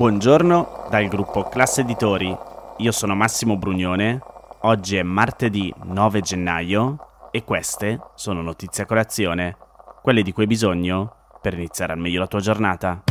Buongiorno 0.00 0.86
dal 0.88 1.08
gruppo 1.08 1.42
Classe 1.42 1.82
Editori. 1.82 2.34
Io 2.78 2.90
sono 2.90 3.14
Massimo 3.14 3.58
Brugnone. 3.58 4.18
Oggi 4.62 4.96
è 4.96 5.02
martedì 5.02 5.70
9 5.84 6.20
gennaio 6.22 7.28
e 7.30 7.44
queste 7.44 8.00
sono 8.14 8.40
notizie 8.40 8.84
a 8.84 8.86
colazione, 8.86 9.58
quelle 10.00 10.22
di 10.22 10.32
cui 10.32 10.44
hai 10.44 10.48
bisogno 10.48 11.16
per 11.42 11.52
iniziare 11.52 11.92
al 11.92 11.98
meglio 11.98 12.18
la 12.18 12.26
tua 12.28 12.40
giornata. 12.40 13.02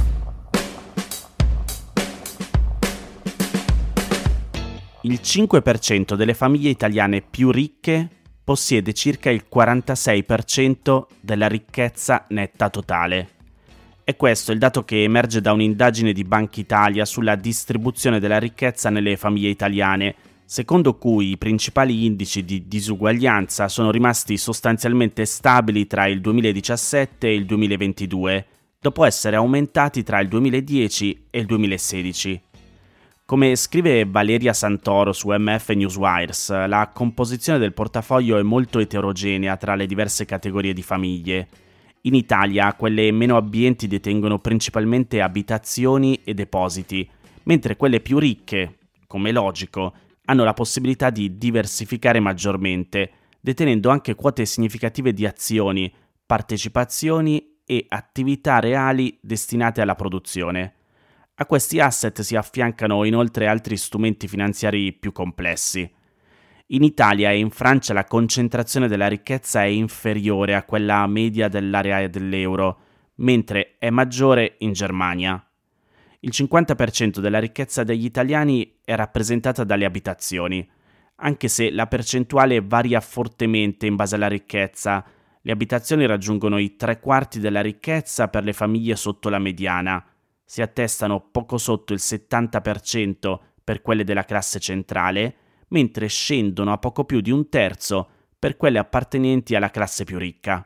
Il 5.01 5.19
5% 5.21 6.15
delle 6.15 6.33
famiglie 6.33 6.71
italiane 6.71 7.21
più 7.21 7.51
ricche 7.51 8.09
possiede 8.43 8.93
circa 8.93 9.29
il 9.29 9.45
46% 9.47 11.03
della 11.21 11.47
ricchezza 11.47 12.25
netta 12.29 12.71
totale. 12.71 13.37
E 14.09 14.15
questo 14.15 14.49
è 14.49 14.55
il 14.55 14.59
dato 14.59 14.85
che 14.85 15.03
emerge 15.03 15.39
da 15.39 15.53
un'indagine 15.53 16.13
di 16.13 16.23
Banca 16.23 16.59
Italia 16.59 17.05
sulla 17.05 17.35
distribuzione 17.35 18.19
della 18.19 18.39
ricchezza 18.39 18.89
nelle 18.89 19.17
famiglie 19.17 19.49
italiane, 19.49 20.15
secondo 20.45 20.97
cui 20.97 21.29
i 21.29 21.37
principali 21.37 22.05
indici 22.05 22.43
di 22.43 22.67
disuguaglianza 22.67 23.67
sono 23.67 23.91
rimasti 23.91 24.35
sostanzialmente 24.37 25.25
stabili 25.25 25.85
tra 25.85 26.07
il 26.07 26.21
2017 26.21 27.27
e 27.27 27.35
il 27.35 27.45
2022, 27.45 28.45
dopo 28.79 29.05
essere 29.05 29.35
aumentati 29.35 30.01
tra 30.01 30.19
il 30.19 30.27
2010 30.27 31.25
e 31.29 31.39
il 31.41 31.45
2016. 31.45 32.41
Come 33.25 33.55
scrive 33.55 34.05
Valeria 34.05 34.53
Santoro 34.53 35.13
su 35.13 35.29
MF 35.29 35.69
Newswires, 35.69 36.65
la 36.65 36.89
composizione 36.91 37.59
del 37.59 37.73
portafoglio 37.73 38.39
è 38.39 38.41
molto 38.41 38.79
eterogenea 38.79 39.55
tra 39.55 39.75
le 39.75 39.85
diverse 39.85 40.25
categorie 40.25 40.73
di 40.73 40.81
famiglie. 40.81 41.47
In 42.03 42.13
Italia 42.13 42.73
quelle 42.75 43.11
meno 43.11 43.35
abbienti 43.35 43.87
detengono 43.87 44.39
principalmente 44.39 45.21
abitazioni 45.21 46.21
e 46.23 46.33
depositi, 46.33 47.07
mentre 47.43 47.75
quelle 47.75 47.99
più 47.99 48.19
ricche, 48.19 48.77
come 49.05 49.31
logico, 49.31 49.93
hanno 50.25 50.43
la 50.43 50.53
possibilità 50.53 51.09
di 51.09 51.37
diversificare 51.37 52.19
maggiormente, 52.19 53.11
detenendo 53.41 53.89
anche 53.89 54.15
quote 54.15 54.45
significative 54.45 55.13
di 55.13 55.25
azioni, 55.25 55.91
partecipazioni 56.25 57.57
e 57.65 57.85
attività 57.89 58.59
reali 58.59 59.17
destinate 59.21 59.81
alla 59.81 59.95
produzione. 59.95 60.73
A 61.35 61.45
questi 61.45 61.79
asset 61.79 62.21
si 62.21 62.35
affiancano 62.35 63.03
inoltre 63.03 63.47
altri 63.47 63.77
strumenti 63.77 64.27
finanziari 64.27 64.93
più 64.93 65.11
complessi. 65.11 65.89
In 66.71 66.83
Italia 66.83 67.31
e 67.31 67.39
in 67.39 67.49
Francia 67.49 67.93
la 67.93 68.03
concentrazione 68.03 68.87
della 68.87 69.07
ricchezza 69.07 69.63
è 69.63 69.67
inferiore 69.67 70.53
a 70.53 70.63
quella 70.63 71.07
media 71.07 71.47
dell'area 71.47 72.07
dell'euro, 72.07 72.79
mentre 73.15 73.77
è 73.79 73.89
maggiore 73.89 74.57
in 74.59 74.73
Germania. 74.73 75.43
Il 76.19 76.29
50% 76.31 77.21
della 77.21 77.39
ricchezza 77.39 77.83
degli 77.83 78.05
italiani 78.05 78.75
è 78.85 78.93
rappresentata 78.93 79.63
dalle 79.63 79.85
abitazioni, 79.85 80.69
anche 81.15 81.47
se 81.47 81.71
la 81.71 81.87
percentuale 81.87 82.61
varia 82.61 83.01
fortemente 83.01 83.87
in 83.87 83.95
base 83.95 84.13
alla 84.13 84.27
ricchezza. 84.27 85.03
Le 85.41 85.51
abitazioni 85.51 86.05
raggiungono 86.05 86.59
i 86.59 86.75
tre 86.75 86.99
quarti 86.99 87.39
della 87.39 87.61
ricchezza 87.61 88.27
per 88.27 88.43
le 88.43 88.53
famiglie 88.53 88.95
sotto 88.95 89.29
la 89.29 89.39
mediana, 89.39 90.05
si 90.45 90.61
attestano 90.61 91.19
poco 91.31 91.57
sotto 91.57 91.93
il 91.93 91.99
70% 91.99 93.39
per 93.63 93.81
quelle 93.81 94.03
della 94.03 94.23
classe 94.23 94.59
centrale, 94.59 95.35
mentre 95.69 96.07
scendono 96.07 96.71
a 96.71 96.77
poco 96.77 97.03
più 97.03 97.21
di 97.21 97.31
un 97.31 97.49
terzo 97.49 98.09
per 98.37 98.57
quelle 98.57 98.79
appartenenti 98.79 99.55
alla 99.55 99.71
classe 99.71 100.03
più 100.03 100.17
ricca. 100.17 100.63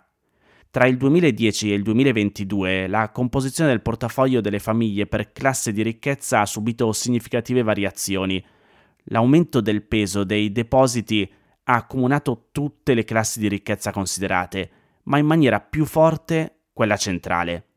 Tra 0.69 0.87
il 0.87 0.97
2010 0.97 1.71
e 1.71 1.75
il 1.75 1.83
2022 1.83 2.87
la 2.87 3.11
composizione 3.11 3.69
del 3.69 3.81
portafoglio 3.81 4.41
delle 4.41 4.59
famiglie 4.59 5.05
per 5.05 5.31
classe 5.31 5.71
di 5.71 5.83
ricchezza 5.83 6.41
ha 6.41 6.45
subito 6.45 6.91
significative 6.93 7.61
variazioni. 7.61 8.43
L'aumento 9.05 9.61
del 9.61 9.83
peso 9.83 10.23
dei 10.23 10.51
depositi 10.51 11.31
ha 11.65 11.75
accomunato 11.75 12.47
tutte 12.51 12.93
le 12.93 13.03
classi 13.03 13.39
di 13.39 13.47
ricchezza 13.47 13.91
considerate, 13.91 14.71
ma 15.03 15.17
in 15.17 15.25
maniera 15.25 15.59
più 15.59 15.85
forte 15.85 16.61
quella 16.73 16.97
centrale. 16.97 17.67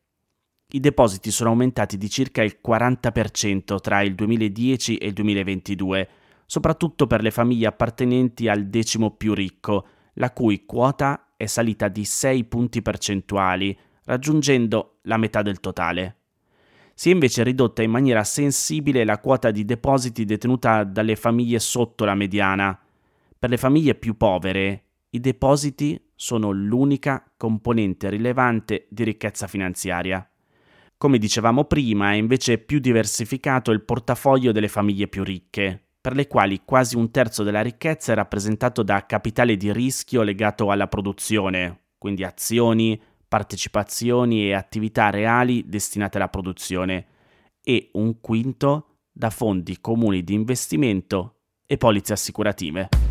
I 0.68 0.80
depositi 0.80 1.30
sono 1.30 1.50
aumentati 1.50 1.96
di 1.96 2.08
circa 2.08 2.42
il 2.42 2.58
40% 2.66 3.78
tra 3.80 4.00
il 4.00 4.14
2010 4.14 4.96
e 4.96 5.06
il 5.06 5.12
2022, 5.12 6.08
soprattutto 6.46 7.06
per 7.06 7.22
le 7.22 7.30
famiglie 7.30 7.66
appartenenti 7.66 8.48
al 8.48 8.66
decimo 8.66 9.10
più 9.10 9.34
ricco, 9.34 9.86
la 10.14 10.32
cui 10.32 10.64
quota 10.64 11.34
è 11.36 11.46
salita 11.46 11.88
di 11.88 12.04
6 12.04 12.44
punti 12.44 12.80
percentuali, 12.80 13.76
raggiungendo 14.04 14.98
la 15.02 15.16
metà 15.16 15.42
del 15.42 15.60
totale. 15.60 16.20
Si 16.94 17.10
è 17.10 17.12
invece 17.12 17.42
ridotta 17.42 17.82
in 17.82 17.90
maniera 17.90 18.24
sensibile 18.24 19.04
la 19.04 19.18
quota 19.18 19.50
di 19.50 19.66
depositi 19.66 20.24
detenuta 20.24 20.82
dalle 20.82 21.14
famiglie 21.14 21.58
sotto 21.58 22.06
la 22.06 22.14
mediana. 22.14 22.78
Per 23.38 23.50
le 23.50 23.58
famiglie 23.58 23.94
più 23.94 24.16
povere, 24.16 24.84
i 25.10 25.20
depositi 25.20 26.00
sono 26.14 26.52
l'unica 26.52 27.30
componente 27.36 28.08
rilevante 28.08 28.86
di 28.88 29.04
ricchezza 29.04 29.46
finanziaria. 29.46 30.26
Come 30.96 31.18
dicevamo 31.18 31.64
prima, 31.64 32.12
è 32.12 32.14
invece 32.14 32.56
più 32.56 32.78
diversificato 32.78 33.70
il 33.72 33.82
portafoglio 33.82 34.50
delle 34.52 34.68
famiglie 34.68 35.08
più 35.08 35.22
ricche, 35.22 35.85
per 36.06 36.14
le 36.14 36.28
quali 36.28 36.60
quasi 36.64 36.94
un 36.94 37.10
terzo 37.10 37.42
della 37.42 37.62
ricchezza 37.62 38.12
è 38.12 38.14
rappresentato 38.14 38.84
da 38.84 39.04
capitale 39.06 39.56
di 39.56 39.72
rischio 39.72 40.22
legato 40.22 40.70
alla 40.70 40.86
produzione, 40.86 41.80
quindi 41.98 42.22
azioni, 42.22 43.02
partecipazioni 43.26 44.46
e 44.46 44.52
attività 44.52 45.10
reali 45.10 45.64
destinate 45.66 46.18
alla 46.18 46.28
produzione, 46.28 47.06
e 47.60 47.90
un 47.94 48.20
quinto 48.20 48.98
da 49.10 49.30
fondi 49.30 49.80
comuni 49.80 50.22
di 50.22 50.34
investimento 50.34 51.38
e 51.66 51.76
polizze 51.76 52.12
assicurative. 52.12 53.05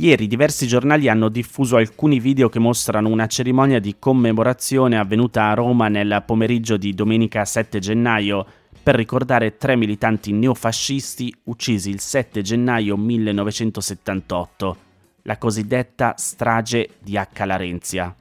Ieri 0.00 0.26
diversi 0.28 0.66
giornali 0.66 1.10
hanno 1.10 1.28
diffuso 1.28 1.76
alcuni 1.76 2.20
video 2.20 2.48
che 2.48 2.58
mostrano 2.58 3.10
una 3.10 3.26
cerimonia 3.26 3.78
di 3.80 3.96
commemorazione 3.98 4.96
avvenuta 4.96 5.50
a 5.50 5.52
Roma 5.52 5.88
nel 5.88 6.22
pomeriggio 6.24 6.78
di 6.78 6.94
domenica 6.94 7.44
7 7.44 7.78
gennaio 7.80 8.46
per 8.82 8.94
ricordare 8.94 9.58
tre 9.58 9.76
militanti 9.76 10.32
neofascisti 10.32 11.34
uccisi 11.44 11.90
il 11.90 12.00
7 12.00 12.40
gennaio 12.40 12.96
1978, 12.96 14.76
la 15.24 15.36
cosiddetta 15.36 16.14
strage 16.16 16.92
di 16.98 17.18
H. 17.18 17.44
Larenzia. 17.44 18.14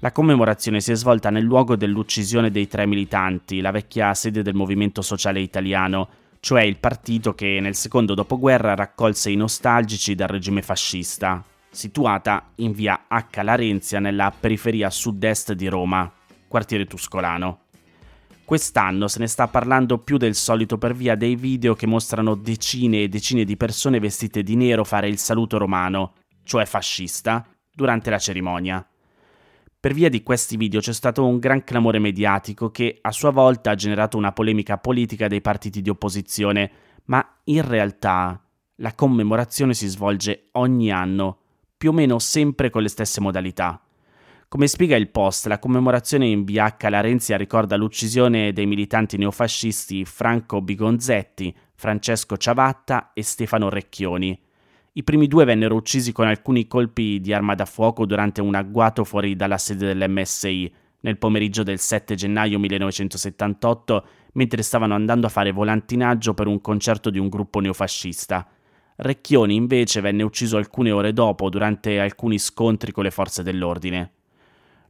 La 0.00 0.10
commemorazione 0.10 0.80
si 0.80 0.90
è 0.90 0.96
svolta 0.96 1.30
nel 1.30 1.44
luogo 1.44 1.76
dell'uccisione 1.76 2.50
dei 2.50 2.66
tre 2.66 2.86
militanti, 2.86 3.60
la 3.60 3.70
vecchia 3.70 4.14
sede 4.14 4.42
del 4.42 4.54
Movimento 4.54 5.00
Sociale 5.00 5.38
Italiano, 5.38 6.08
cioè 6.44 6.60
il 6.60 6.76
partito 6.76 7.34
che 7.34 7.58
nel 7.58 7.74
secondo 7.74 8.12
dopoguerra 8.12 8.74
raccolse 8.74 9.30
i 9.30 9.34
nostalgici 9.34 10.14
del 10.14 10.26
regime 10.26 10.60
fascista, 10.60 11.42
situata 11.70 12.50
in 12.56 12.72
via 12.72 13.06
H. 13.08 13.40
Larenzia 13.42 13.98
nella 13.98 14.30
periferia 14.30 14.90
sud-est 14.90 15.54
di 15.54 15.68
Roma, 15.68 16.12
quartiere 16.46 16.84
tuscolano. 16.84 17.60
Quest'anno 18.44 19.08
se 19.08 19.20
ne 19.20 19.26
sta 19.26 19.48
parlando 19.48 19.96
più 19.96 20.18
del 20.18 20.34
solito 20.34 20.76
per 20.76 20.94
via 20.94 21.14
dei 21.14 21.34
video 21.34 21.74
che 21.74 21.86
mostrano 21.86 22.34
decine 22.34 23.04
e 23.04 23.08
decine 23.08 23.44
di 23.44 23.56
persone 23.56 23.98
vestite 23.98 24.42
di 24.42 24.54
nero 24.54 24.84
fare 24.84 25.08
il 25.08 25.16
saluto 25.16 25.56
romano, 25.56 26.12
cioè 26.42 26.66
fascista, 26.66 27.42
durante 27.72 28.10
la 28.10 28.18
cerimonia. 28.18 28.86
Per 29.84 29.92
via 29.92 30.08
di 30.08 30.22
questi 30.22 30.56
video 30.56 30.80
c'è 30.80 30.94
stato 30.94 31.26
un 31.26 31.38
gran 31.38 31.62
clamore 31.62 31.98
mediatico 31.98 32.70
che 32.70 33.00
a 33.02 33.12
sua 33.12 33.28
volta 33.28 33.72
ha 33.72 33.74
generato 33.74 34.16
una 34.16 34.32
polemica 34.32 34.78
politica 34.78 35.28
dei 35.28 35.42
partiti 35.42 35.82
di 35.82 35.90
opposizione, 35.90 36.70
ma 37.04 37.40
in 37.44 37.68
realtà 37.68 38.42
la 38.76 38.94
commemorazione 38.94 39.74
si 39.74 39.86
svolge 39.86 40.48
ogni 40.52 40.90
anno, 40.90 41.38
più 41.76 41.90
o 41.90 41.92
meno 41.92 42.18
sempre 42.18 42.70
con 42.70 42.80
le 42.80 42.88
stesse 42.88 43.20
modalità. 43.20 43.78
Come 44.48 44.68
spiega 44.68 44.96
il 44.96 45.10
post, 45.10 45.48
la 45.48 45.58
commemorazione 45.58 46.28
in 46.28 46.44
via 46.44 46.64
H. 46.64 46.88
Larenzia 46.88 47.36
ricorda 47.36 47.76
l'uccisione 47.76 48.54
dei 48.54 48.64
militanti 48.64 49.18
neofascisti 49.18 50.06
Franco 50.06 50.62
Bigonzetti, 50.62 51.54
Francesco 51.74 52.38
Ciavatta 52.38 53.12
e 53.12 53.22
Stefano 53.22 53.68
Recchioni. 53.68 54.43
I 54.96 55.02
primi 55.02 55.26
due 55.26 55.44
vennero 55.44 55.74
uccisi 55.74 56.12
con 56.12 56.28
alcuni 56.28 56.68
colpi 56.68 57.20
di 57.20 57.32
arma 57.32 57.56
da 57.56 57.64
fuoco 57.64 58.06
durante 58.06 58.40
un 58.40 58.54
agguato 58.54 59.02
fuori 59.02 59.34
dalla 59.34 59.58
sede 59.58 59.86
dell'MSI 59.86 60.72
nel 61.00 61.18
pomeriggio 61.18 61.64
del 61.64 61.80
7 61.80 62.14
gennaio 62.14 62.60
1978, 62.60 64.06
mentre 64.34 64.62
stavano 64.62 64.94
andando 64.94 65.26
a 65.26 65.30
fare 65.30 65.50
volantinaggio 65.50 66.32
per 66.32 66.46
un 66.46 66.60
concerto 66.60 67.10
di 67.10 67.18
un 67.18 67.28
gruppo 67.28 67.58
neofascista. 67.58 68.48
Recchioni 68.94 69.56
invece 69.56 70.00
venne 70.00 70.22
ucciso 70.22 70.58
alcune 70.58 70.92
ore 70.92 71.12
dopo 71.12 71.50
durante 71.50 71.98
alcuni 71.98 72.38
scontri 72.38 72.92
con 72.92 73.02
le 73.02 73.10
forze 73.10 73.42
dell'ordine. 73.42 74.12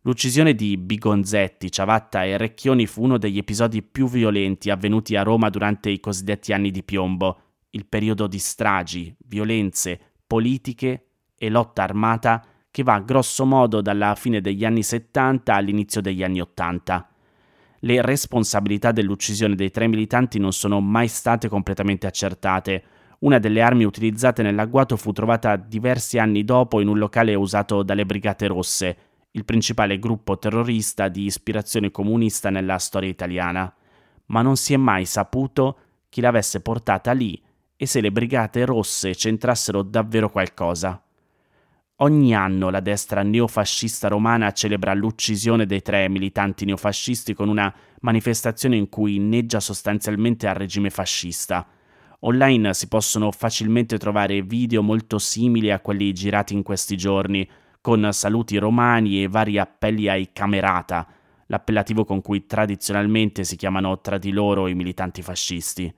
L'uccisione 0.03 0.55
di 0.55 0.77
Bigonzetti, 0.77 1.73
Ciavatta 1.73 2.25
e 2.25 2.37
Recchioni 2.37 2.85
fu 2.85 3.03
uno 3.03 3.17
degli 3.17 3.39
episodi 3.39 3.81
più 3.81 4.07
violenti 4.07 4.69
avvenuti 4.69 5.17
a 5.17 5.23
Roma 5.23 5.49
durante 5.49 5.89
i 5.89 5.99
cosiddetti 5.99 6.53
anni 6.53 6.71
di 6.71 6.83
piombo, 6.83 7.39
il 7.75 7.87
periodo 7.87 8.27
di 8.27 8.39
stragi, 8.39 9.15
violenze, 9.27 10.01
politiche 10.27 11.07
e 11.37 11.51
lotta 11.51 11.83
armata 11.83 12.45
che 12.71 12.83
va 12.83 12.99
grosso 13.01 13.45
modo 13.45 13.81
dalla 13.81 14.15
fine 14.17 14.41
degli 14.41 14.65
anni 14.65 14.83
70 14.83 15.55
all'inizio 15.55 16.01
degli 16.01 16.23
anni 16.23 16.41
80. 16.41 17.09
Le 17.81 18.03
responsabilità 18.03 18.93
dell'uccisione 18.93 19.55
dei 19.55 19.71
tre 19.71 19.87
militanti 19.87 20.39
non 20.39 20.53
sono 20.53 20.81
mai 20.81 21.07
state 21.07 21.49
completamente 21.49 22.07
accertate. 22.07 22.83
Una 23.21 23.39
delle 23.39 23.61
armi 23.61 23.85
utilizzate 23.85 24.43
nell'agguato 24.43 24.97
fu 24.97 25.13
trovata 25.13 25.57
diversi 25.57 26.19
anni 26.19 26.45
dopo 26.45 26.81
in 26.81 26.89
un 26.89 26.99
locale 26.99 27.35
usato 27.35 27.83
dalle 27.83 28.07
Brigate 28.07 28.47
Rosse, 28.47 28.97
il 29.33 29.45
principale 29.45 29.99
gruppo 29.99 30.39
terrorista 30.39 31.09
di 31.09 31.25
ispirazione 31.25 31.91
comunista 31.91 32.51
nella 32.51 32.79
storia 32.79 33.11
italiana. 33.11 33.73
Ma 34.27 34.43
non 34.43 34.57
si 34.57 34.73
è 34.73 34.77
mai 34.77 35.05
saputo 35.05 35.79
chi 36.09 36.21
l'avesse 36.21 36.61
portata 36.61 37.13
lì 37.13 37.41
e 37.85 37.87
se 37.87 38.01
le 38.01 38.11
brigate 38.11 38.65
rosse 38.65 39.15
c'entrassero 39.15 39.83
davvero 39.83 40.31
qualcosa. 40.31 41.01
Ogni 41.99 42.35
anno 42.35 42.71
la 42.71 42.81
destra 42.81 43.23
neofascista 43.23 44.09
romana 44.09 44.53
celebra 44.53 44.95
l'uccisione 44.95 45.67
dei 45.67 45.83
tre 45.83 46.09
militanti 46.09 46.65
neofascisti 46.65 47.35
con 47.35 47.49
una 47.49 47.73
manifestazione 48.01 48.77
in 48.77 48.89
cui 48.89 49.17
inneggia 49.17 49.61
sostanzialmente 49.61 50.49
al 50.49 50.55
regime 50.55 50.91
fascista. 50.91 51.67
Online 52.21 52.73
si 52.73 52.89
possono 52.89 53.31
facilmente 53.31 53.99
trovare 53.99 54.43
video 54.43 54.83
molto 54.83 55.19
simili 55.19 55.71
a 55.71 55.81
quelli 55.81 56.11
girati 56.13 56.55
in 56.55 56.63
questi 56.63 56.97
giorni, 56.97 57.47
con 57.83 58.09
saluti 58.13 58.57
romani 58.57 59.23
e 59.23 59.29
vari 59.29 59.59
appelli 59.59 60.09
ai 60.09 60.31
camerata, 60.33 61.07
l'appellativo 61.47 62.07
con 62.07 62.23
cui 62.23 62.47
tradizionalmente 62.47 63.45
si 63.45 63.57
chiamano 63.57 64.01
tra 64.01 64.17
di 64.17 64.33
loro 64.33 64.69
i 64.69 64.75
militanti 64.75 65.21
fascisti. 65.21 65.95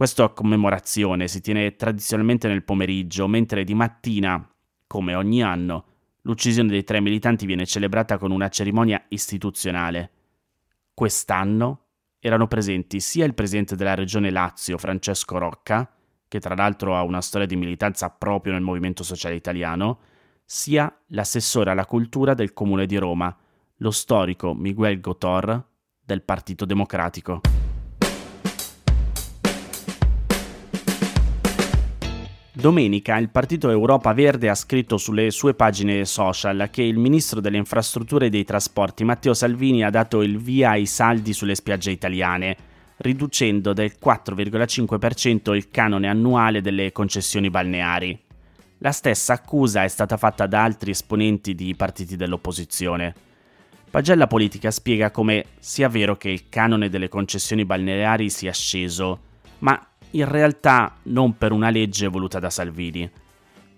Questa 0.00 0.26
commemorazione 0.30 1.28
si 1.28 1.42
tiene 1.42 1.76
tradizionalmente 1.76 2.48
nel 2.48 2.64
pomeriggio, 2.64 3.28
mentre 3.28 3.64
di 3.64 3.74
mattina, 3.74 4.50
come 4.86 5.14
ogni 5.14 5.42
anno, 5.42 5.84
l'uccisione 6.22 6.70
dei 6.70 6.84
tre 6.84 7.00
militanti 7.00 7.44
viene 7.44 7.66
celebrata 7.66 8.16
con 8.16 8.30
una 8.30 8.48
cerimonia 8.48 9.04
istituzionale. 9.08 10.10
Quest'anno 10.94 11.88
erano 12.18 12.46
presenti 12.46 12.98
sia 12.98 13.26
il 13.26 13.34
presidente 13.34 13.76
della 13.76 13.94
regione 13.94 14.30
Lazio, 14.30 14.78
Francesco 14.78 15.36
Rocca, 15.36 15.94
che 16.26 16.40
tra 16.40 16.54
l'altro 16.54 16.96
ha 16.96 17.02
una 17.02 17.20
storia 17.20 17.46
di 17.46 17.56
militanza 17.56 18.08
proprio 18.08 18.54
nel 18.54 18.62
Movimento 18.62 19.02
Sociale 19.02 19.34
Italiano, 19.34 19.98
sia 20.46 20.90
l'assessore 21.08 21.72
alla 21.72 21.84
cultura 21.84 22.32
del 22.32 22.54
Comune 22.54 22.86
di 22.86 22.96
Roma, 22.96 23.36
lo 23.76 23.90
storico 23.90 24.54
Miguel 24.54 24.98
Gotor 24.98 25.62
del 26.02 26.22
Partito 26.22 26.64
Democratico. 26.64 27.59
Domenica 32.60 33.16
il 33.16 33.30
partito 33.30 33.70
Europa 33.70 34.12
Verde 34.12 34.50
ha 34.50 34.54
scritto 34.54 34.98
sulle 34.98 35.30
sue 35.30 35.54
pagine 35.54 36.04
social 36.04 36.68
che 36.70 36.82
il 36.82 36.98
ministro 36.98 37.40
delle 37.40 37.56
infrastrutture 37.56 38.26
e 38.26 38.28
dei 38.28 38.44
trasporti 38.44 39.02
Matteo 39.02 39.32
Salvini 39.32 39.82
ha 39.82 39.88
dato 39.88 40.20
il 40.20 40.36
via 40.36 40.72
ai 40.72 40.84
saldi 40.84 41.32
sulle 41.32 41.54
spiagge 41.54 41.90
italiane, 41.90 42.56
riducendo 42.98 43.72
del 43.72 43.94
4,5% 43.98 45.54
il 45.54 45.70
canone 45.70 46.06
annuale 46.06 46.60
delle 46.60 46.92
concessioni 46.92 47.48
balneari. 47.48 48.20
La 48.78 48.92
stessa 48.92 49.32
accusa 49.32 49.82
è 49.82 49.88
stata 49.88 50.18
fatta 50.18 50.46
da 50.46 50.62
altri 50.62 50.90
esponenti 50.90 51.54
di 51.54 51.74
partiti 51.74 52.14
dell'opposizione. 52.14 53.14
Pagella 53.90 54.26
Politica 54.26 54.70
spiega 54.70 55.10
come 55.10 55.46
sia 55.60 55.88
vero 55.88 56.18
che 56.18 56.28
il 56.28 56.50
canone 56.50 56.90
delle 56.90 57.08
concessioni 57.08 57.64
balneari 57.64 58.28
sia 58.28 58.52
sceso, 58.52 59.18
ma 59.60 59.82
in 60.12 60.28
realtà 60.28 60.96
non 61.04 61.36
per 61.36 61.52
una 61.52 61.70
legge 61.70 62.08
voluta 62.08 62.38
da 62.38 62.50
Salvini. 62.50 63.08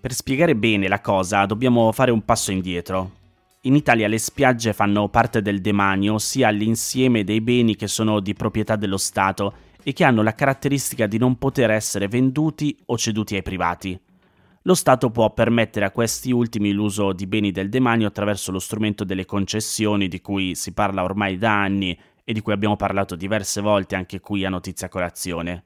Per 0.00 0.12
spiegare 0.12 0.56
bene 0.56 0.88
la 0.88 1.00
cosa 1.00 1.44
dobbiamo 1.46 1.92
fare 1.92 2.10
un 2.10 2.24
passo 2.24 2.50
indietro. 2.50 3.20
In 3.62 3.76
Italia 3.76 4.08
le 4.08 4.18
spiagge 4.18 4.72
fanno 4.72 5.08
parte 5.08 5.42
del 5.42 5.60
demanio, 5.60 6.14
ossia 6.14 6.50
l'insieme 6.50 7.22
dei 7.22 7.40
beni 7.40 7.76
che 7.76 7.86
sono 7.86 8.18
di 8.18 8.34
proprietà 8.34 8.74
dello 8.74 8.96
Stato 8.96 9.54
e 9.84 9.92
che 9.92 10.04
hanno 10.04 10.22
la 10.22 10.34
caratteristica 10.34 11.06
di 11.06 11.18
non 11.18 11.38
poter 11.38 11.70
essere 11.70 12.08
venduti 12.08 12.76
o 12.86 12.96
ceduti 12.96 13.36
ai 13.36 13.42
privati. 13.42 14.00
Lo 14.62 14.74
Stato 14.74 15.10
può 15.10 15.32
permettere 15.32 15.84
a 15.84 15.90
questi 15.90 16.32
ultimi 16.32 16.72
l'uso 16.72 17.12
di 17.12 17.26
beni 17.26 17.50
del 17.50 17.68
demanio 17.68 18.06
attraverso 18.06 18.50
lo 18.50 18.58
strumento 18.60 19.04
delle 19.04 19.24
concessioni 19.24 20.08
di 20.08 20.20
cui 20.20 20.54
si 20.54 20.72
parla 20.72 21.02
ormai 21.02 21.36
da 21.36 21.62
anni 21.62 21.96
e 22.24 22.32
di 22.32 22.40
cui 22.40 22.52
abbiamo 22.52 22.76
parlato 22.76 23.16
diverse 23.16 23.60
volte 23.60 23.96
anche 23.96 24.20
qui 24.20 24.44
a 24.44 24.48
Notizia 24.48 24.88
Colazione. 24.88 25.64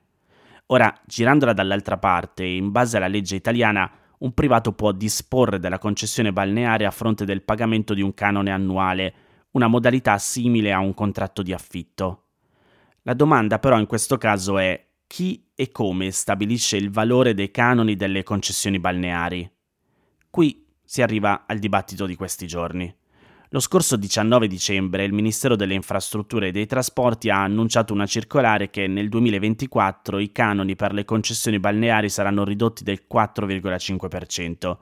Ora, 0.66 0.92
girandola 1.04 1.52
dall'altra 1.52 1.96
parte, 1.96 2.44
in 2.44 2.72
base 2.72 2.96
alla 2.96 3.06
legge 3.06 3.36
italiana, 3.36 3.90
un 4.18 4.32
privato 4.32 4.72
può 4.72 4.92
disporre 4.92 5.60
della 5.60 5.78
concessione 5.78 6.32
balneare 6.32 6.86
a 6.86 6.90
fronte 6.90 7.24
del 7.24 7.42
pagamento 7.42 7.94
di 7.94 8.02
un 8.02 8.14
canone 8.14 8.50
annuale, 8.50 9.14
una 9.52 9.68
modalità 9.68 10.18
simile 10.18 10.72
a 10.72 10.80
un 10.80 10.92
contratto 10.94 11.42
di 11.42 11.52
affitto. 11.52 12.22
La 13.02 13.14
domanda 13.14 13.60
però 13.60 13.78
in 13.78 13.86
questo 13.86 14.18
caso 14.18 14.58
è 14.58 14.84
chi 15.06 15.50
e 15.54 15.70
come 15.70 16.10
stabilisce 16.10 16.76
il 16.76 16.90
valore 16.90 17.34
dei 17.34 17.52
canoni 17.52 17.94
delle 17.94 18.24
concessioni 18.24 18.80
balneari? 18.80 19.48
Qui 20.28 20.66
si 20.82 21.00
arriva 21.00 21.44
al 21.46 21.58
dibattito 21.58 22.06
di 22.06 22.16
questi 22.16 22.46
giorni. 22.46 22.92
Lo 23.50 23.60
scorso 23.60 23.94
19 23.96 24.48
dicembre 24.48 25.04
il 25.04 25.12
Ministero 25.12 25.54
delle 25.54 25.74
Infrastrutture 25.74 26.48
e 26.48 26.50
dei 26.50 26.66
Trasporti 26.66 27.30
ha 27.30 27.44
annunciato 27.44 27.92
una 27.92 28.04
circolare 28.04 28.70
che 28.70 28.88
nel 28.88 29.08
2024 29.08 30.18
i 30.18 30.32
canoni 30.32 30.74
per 30.74 30.92
le 30.92 31.04
concessioni 31.04 31.60
balneari 31.60 32.08
saranno 32.08 32.42
ridotti 32.42 32.82
del 32.82 33.02
4,5%. 33.08 34.76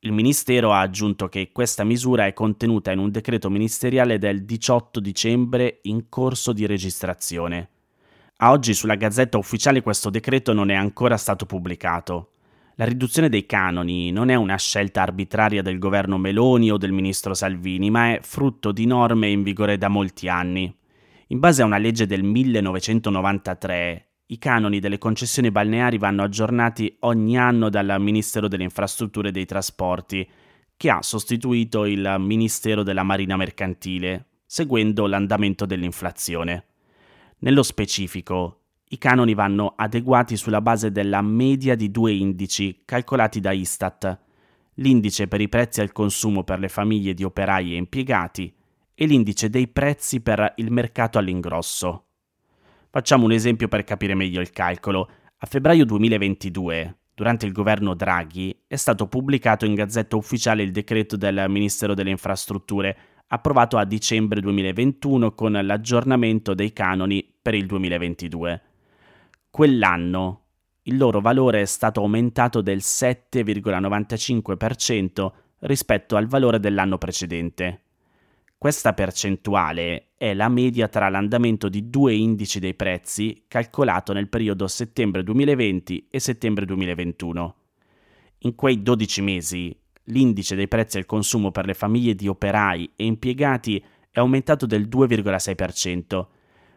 Il 0.00 0.12
Ministero 0.12 0.70
ha 0.70 0.80
aggiunto 0.80 1.28
che 1.28 1.48
questa 1.50 1.82
misura 1.82 2.26
è 2.26 2.34
contenuta 2.34 2.92
in 2.92 2.98
un 2.98 3.10
decreto 3.10 3.48
ministeriale 3.48 4.18
del 4.18 4.44
18 4.44 5.00
dicembre 5.00 5.78
in 5.84 6.10
corso 6.10 6.52
di 6.52 6.66
registrazione. 6.66 7.70
A 8.36 8.50
oggi 8.50 8.74
sulla 8.74 8.96
Gazzetta 8.96 9.38
Ufficiale 9.38 9.80
questo 9.80 10.10
decreto 10.10 10.52
non 10.52 10.68
è 10.68 10.74
ancora 10.74 11.16
stato 11.16 11.46
pubblicato. 11.46 12.33
La 12.76 12.86
riduzione 12.86 13.28
dei 13.28 13.46
canoni 13.46 14.10
non 14.10 14.30
è 14.30 14.34
una 14.34 14.56
scelta 14.56 15.02
arbitraria 15.02 15.62
del 15.62 15.78
governo 15.78 16.18
Meloni 16.18 16.72
o 16.72 16.76
del 16.76 16.90
ministro 16.90 17.32
Salvini, 17.32 17.88
ma 17.88 18.14
è 18.14 18.18
frutto 18.20 18.72
di 18.72 18.84
norme 18.84 19.28
in 19.28 19.44
vigore 19.44 19.78
da 19.78 19.86
molti 19.86 20.28
anni. 20.28 20.76
In 21.28 21.38
base 21.38 21.62
a 21.62 21.66
una 21.66 21.78
legge 21.78 22.06
del 22.06 22.24
1993, 22.24 24.08
i 24.26 24.38
canoni 24.38 24.80
delle 24.80 24.98
concessioni 24.98 25.52
balneari 25.52 25.98
vanno 25.98 26.24
aggiornati 26.24 26.96
ogni 27.00 27.38
anno 27.38 27.68
dal 27.68 27.94
Ministero 28.00 28.48
delle 28.48 28.64
Infrastrutture 28.64 29.28
e 29.28 29.32
dei 29.32 29.46
Trasporti, 29.46 30.28
che 30.76 30.90
ha 30.90 31.00
sostituito 31.00 31.84
il 31.84 32.16
Ministero 32.18 32.82
della 32.82 33.04
Marina 33.04 33.36
Mercantile, 33.36 34.30
seguendo 34.44 35.06
l'andamento 35.06 35.64
dell'inflazione. 35.64 36.64
Nello 37.38 37.62
specifico, 37.62 38.63
i 38.94 38.98
canoni 38.98 39.34
vanno 39.34 39.72
adeguati 39.76 40.36
sulla 40.36 40.60
base 40.60 40.92
della 40.92 41.20
media 41.20 41.74
di 41.74 41.90
due 41.90 42.12
indici 42.12 42.82
calcolati 42.84 43.40
da 43.40 43.50
Istat, 43.50 44.20
l'indice 44.74 45.26
per 45.26 45.40
i 45.40 45.48
prezzi 45.48 45.80
al 45.80 45.90
consumo 45.90 46.44
per 46.44 46.60
le 46.60 46.68
famiglie 46.68 47.12
di 47.12 47.24
operai 47.24 47.72
e 47.72 47.76
impiegati 47.76 48.54
e 48.94 49.06
l'indice 49.06 49.50
dei 49.50 49.66
prezzi 49.66 50.20
per 50.20 50.52
il 50.58 50.70
mercato 50.70 51.18
all'ingrosso. 51.18 52.04
Facciamo 52.88 53.24
un 53.24 53.32
esempio 53.32 53.66
per 53.66 53.82
capire 53.82 54.14
meglio 54.14 54.40
il 54.40 54.50
calcolo. 54.50 55.10
A 55.38 55.46
febbraio 55.46 55.84
2022, 55.84 56.98
durante 57.14 57.46
il 57.46 57.52
governo 57.52 57.94
Draghi, 57.94 58.56
è 58.68 58.76
stato 58.76 59.08
pubblicato 59.08 59.66
in 59.66 59.74
Gazzetta 59.74 60.14
Ufficiale 60.14 60.62
il 60.62 60.70
decreto 60.70 61.16
del 61.16 61.46
Ministero 61.48 61.94
delle 61.94 62.10
Infrastrutture, 62.10 62.96
approvato 63.26 63.76
a 63.76 63.84
dicembre 63.84 64.40
2021 64.40 65.32
con 65.32 65.50
l'aggiornamento 65.50 66.54
dei 66.54 66.72
canoni 66.72 67.28
per 67.42 67.54
il 67.54 67.66
2022 67.66 68.62
quell'anno 69.54 70.40
il 70.82 70.96
loro 70.96 71.20
valore 71.20 71.60
è 71.60 71.64
stato 71.64 72.00
aumentato 72.00 72.60
del 72.60 72.78
7,95% 72.78 75.30
rispetto 75.60 76.16
al 76.16 76.26
valore 76.26 76.58
dell'anno 76.58 76.98
precedente. 76.98 77.82
Questa 78.58 78.94
percentuale 78.94 80.08
è 80.16 80.34
la 80.34 80.48
media 80.48 80.88
tra 80.88 81.08
l'andamento 81.08 81.68
di 81.68 81.88
due 81.88 82.14
indici 82.14 82.58
dei 82.58 82.74
prezzi 82.74 83.44
calcolato 83.46 84.12
nel 84.12 84.28
periodo 84.28 84.66
settembre 84.66 85.22
2020 85.22 86.08
e 86.10 86.18
settembre 86.18 86.66
2021. 86.66 87.54
In 88.38 88.56
quei 88.56 88.82
12 88.82 89.22
mesi 89.22 89.72
l'indice 90.06 90.56
dei 90.56 90.66
prezzi 90.66 90.98
al 90.98 91.06
consumo 91.06 91.52
per 91.52 91.66
le 91.66 91.74
famiglie 91.74 92.16
di 92.16 92.26
operai 92.26 92.90
e 92.96 93.04
impiegati 93.04 93.80
è 94.10 94.18
aumentato 94.18 94.66
del 94.66 94.88
2,6%, 94.88 96.26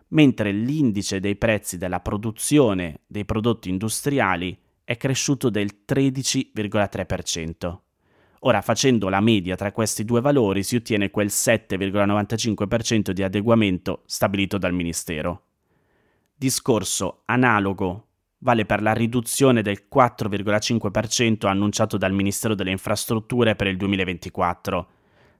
mentre 0.10 0.52
l'indice 0.52 1.20
dei 1.20 1.36
prezzi 1.36 1.78
della 1.78 2.00
produzione 2.00 3.02
dei 3.08 3.26
prodotti 3.26 3.70
industriali 3.70 4.58
è 4.84 4.96
cresciuto 4.98 5.50
del 5.50 5.70
13,3%. 5.88 7.78
Ora, 8.42 8.62
facendo 8.62 9.10
la 9.10 9.20
media 9.20 9.56
tra 9.56 9.72
questi 9.72 10.06
due 10.06 10.22
valori, 10.22 10.64
si 10.64 10.76
ottiene 10.76 11.10
quel 11.10 11.28
7,95% 11.28 13.12
di 13.12 13.24
adeguamento 13.24 14.04
stabilito 14.06 14.58
dal 14.58 14.74
Ministero. 14.74 15.42
Discorso 16.36 17.24
analogo 17.26 18.06
vale 18.40 18.66
per 18.66 18.82
la 18.82 18.94
riduzione 18.94 19.62
del 19.64 19.88
4,5% 19.94 21.48
annunciato 21.48 21.98
dal 21.98 22.14
Ministero 22.14 22.54
delle 22.54 22.72
Infrastrutture 22.72 23.56
per 23.56 23.68
il 23.68 23.78
2024. 23.78 24.88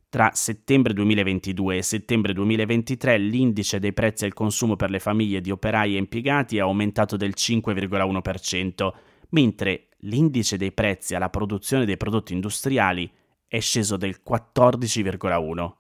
Tra 0.10 0.32
settembre 0.34 0.94
2022 0.94 1.78
e 1.78 1.82
settembre 1.82 2.32
2023 2.32 3.18
l'indice 3.18 3.78
dei 3.78 3.92
prezzi 3.92 4.24
al 4.24 4.34
consumo 4.34 4.78
per 4.78 4.90
le 4.90 5.00
famiglie 5.00 5.42
di 5.42 5.52
operai 5.52 5.96
e 5.96 5.98
impiegati 5.98 6.56
è 6.56 6.62
aumentato 6.62 7.18
del 7.18 7.34
5,1%, 7.36 8.94
mentre 9.32 9.90
l'indice 10.02 10.56
dei 10.56 10.72
prezzi 10.72 11.14
alla 11.14 11.30
produzione 11.30 11.84
dei 11.84 11.98
prodotti 11.98 12.32
industriali 12.32 13.12
è 13.48 13.60
sceso 13.60 13.98
del 13.98 14.22
14,1%. 14.26 15.72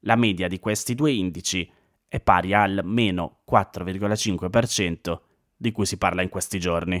La 0.00 0.16
media 0.16 0.48
di 0.48 0.58
questi 0.58 0.96
due 0.96 1.12
indici 1.12 1.70
è 2.08 2.20
pari 2.20 2.54
al 2.54 2.80
meno 2.82 3.42
4,5% 3.48 5.20
di 5.56 5.70
cui 5.70 5.86
si 5.86 5.96
parla 5.96 6.22
in 6.22 6.28
questi 6.28 6.58
giorni. 6.58 7.00